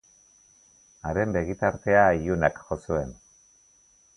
Haren 1.09 1.35
begitartea 1.35 2.07
ilunak 2.23 2.59
jo 2.71 2.79
zuen. 2.87 3.17